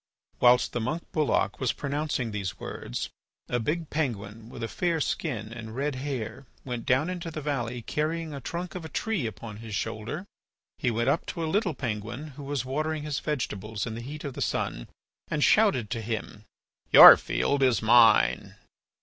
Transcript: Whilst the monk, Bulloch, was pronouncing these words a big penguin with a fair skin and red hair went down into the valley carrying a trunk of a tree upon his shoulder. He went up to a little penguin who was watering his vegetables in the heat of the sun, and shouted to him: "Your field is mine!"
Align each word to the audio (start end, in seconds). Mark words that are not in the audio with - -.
Whilst 0.39 0.73
the 0.73 0.81
monk, 0.81 1.03
Bulloch, 1.11 1.59
was 1.59 1.73
pronouncing 1.73 2.31
these 2.31 2.59
words 2.59 3.11
a 3.47 3.59
big 3.59 3.91
penguin 3.91 4.49
with 4.49 4.63
a 4.63 4.67
fair 4.67 4.99
skin 4.99 5.53
and 5.53 5.75
red 5.75 5.93
hair 5.97 6.47
went 6.65 6.87
down 6.87 7.07
into 7.07 7.29
the 7.29 7.39
valley 7.39 7.83
carrying 7.83 8.33
a 8.33 8.41
trunk 8.41 8.73
of 8.73 8.83
a 8.83 8.89
tree 8.89 9.27
upon 9.27 9.57
his 9.57 9.75
shoulder. 9.75 10.25
He 10.79 10.89
went 10.89 11.07
up 11.09 11.27
to 11.27 11.43
a 11.43 11.53
little 11.53 11.75
penguin 11.75 12.29
who 12.29 12.43
was 12.43 12.65
watering 12.65 13.03
his 13.03 13.19
vegetables 13.19 13.85
in 13.85 13.93
the 13.93 14.01
heat 14.01 14.23
of 14.23 14.33
the 14.33 14.41
sun, 14.41 14.87
and 15.27 15.43
shouted 15.43 15.91
to 15.91 16.01
him: 16.01 16.45
"Your 16.91 17.15
field 17.15 17.61
is 17.61 17.83
mine!" 17.83 18.55